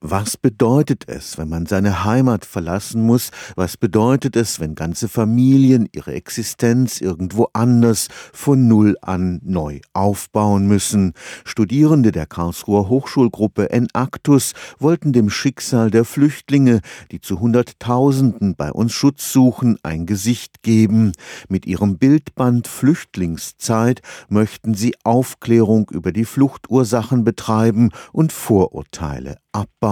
[0.00, 3.32] Was bedeutet es, wenn man seine Heimat verlassen muss?
[3.56, 10.68] Was bedeutet es, wenn ganze Familien ihre Existenz irgendwo anders von Null an neu aufbauen
[10.68, 11.14] müssen?
[11.44, 16.80] Studierende der Karlsruher Hochschulgruppe Enactus wollten dem Schicksal der Flüchtlinge,
[17.10, 21.10] die zu Hunderttausenden bei uns Schutz suchen, ein Gesicht geben.
[21.48, 29.87] Mit ihrem Bildband Flüchtlingszeit möchten sie Aufklärung über die Fluchtursachen betreiben und Vorurteile abbauen.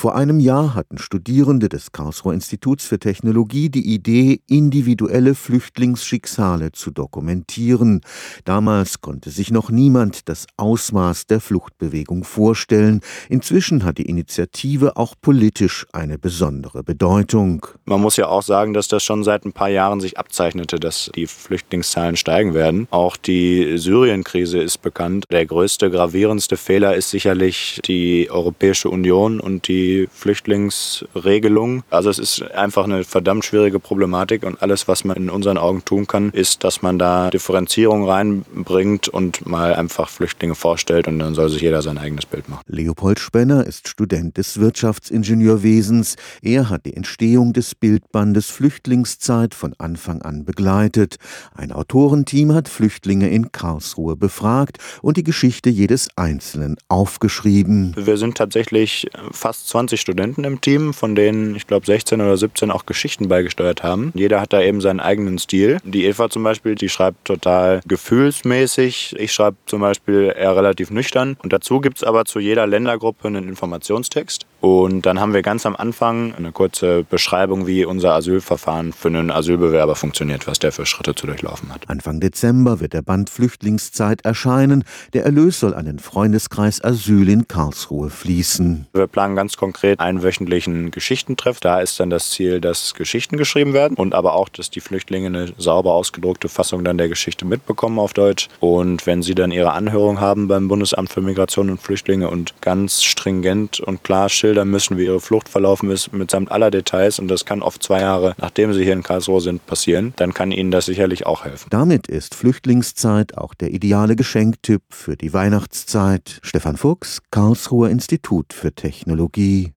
[0.00, 6.90] Vor einem Jahr hatten Studierende des Karlsruher Instituts für Technologie die Idee, individuelle Flüchtlingsschicksale zu
[6.90, 8.00] dokumentieren.
[8.46, 13.02] Damals konnte sich noch niemand das Ausmaß der Fluchtbewegung vorstellen.
[13.28, 17.66] Inzwischen hat die Initiative auch politisch eine besondere Bedeutung.
[17.84, 21.10] Man muss ja auch sagen, dass das schon seit ein paar Jahren sich abzeichnete, dass
[21.14, 22.88] die Flüchtlingszahlen steigen werden.
[22.90, 25.26] Auch die Syrien-Krise ist bekannt.
[25.30, 31.82] Der größte, gravierendste Fehler ist sicherlich die europäische Union und die Flüchtlingsregelung.
[31.90, 35.84] Also es ist einfach eine verdammt schwierige Problematik und alles, was man in unseren Augen
[35.84, 41.34] tun kann, ist, dass man da Differenzierung reinbringt und mal einfach Flüchtlinge vorstellt und dann
[41.34, 42.62] soll sich jeder sein eigenes Bild machen.
[42.66, 46.16] Leopold Spenner ist Student des Wirtschaftsingenieurwesens.
[46.42, 51.16] Er hat die Entstehung des Bildbandes Flüchtlingszeit von Anfang an begleitet.
[51.54, 57.94] Ein Autorenteam hat Flüchtlinge in Karlsruhe befragt und die Geschichte jedes Einzelnen aufgeschrieben.
[57.96, 62.70] Wir sind tatsächlich fast 20 Studenten im Team, von denen ich glaube 16 oder 17
[62.70, 64.12] auch Geschichten beigesteuert haben.
[64.14, 65.78] Jeder hat da eben seinen eigenen Stil.
[65.84, 69.16] Die Eva zum Beispiel, die schreibt total gefühlsmäßig.
[69.18, 71.36] Ich schreibe zum Beispiel eher relativ nüchtern.
[71.42, 74.46] Und dazu gibt es aber zu jeder Ländergruppe einen Informationstext.
[74.60, 79.30] Und dann haben wir ganz am Anfang eine kurze Beschreibung, wie unser Asylverfahren für einen
[79.30, 81.88] Asylbewerber funktioniert, was der für Schritte zu durchlaufen hat.
[81.88, 84.84] Anfang Dezember wird der Band Flüchtlingszeit erscheinen.
[85.14, 88.86] Der Erlös soll an den Freundeskreis Asyl in Karlsruhe fließen.
[89.00, 91.58] Wir planen ganz konkret einen wöchentlichen Geschichtentreff.
[91.58, 95.28] Da ist dann das Ziel, dass Geschichten geschrieben werden und aber auch, dass die Flüchtlinge
[95.28, 98.48] eine sauber ausgedruckte Fassung dann der Geschichte mitbekommen auf Deutsch.
[98.60, 103.02] Und wenn sie dann ihre Anhörung haben beim Bundesamt für Migration und Flüchtlinge und ganz
[103.02, 107.18] stringent und klar schildern, müssen, wie ihre Flucht verlaufen ist, mitsamt aller Details.
[107.18, 110.12] Und das kann oft zwei Jahre, nachdem sie hier in Karlsruhe sind, passieren.
[110.16, 111.68] Dann kann ihnen das sicherlich auch helfen.
[111.70, 116.40] Damit ist Flüchtlingszeit auch der ideale Geschenktipp für die Weihnachtszeit.
[116.42, 119.68] Stefan Fuchs, Karlsruher Institut für Technologie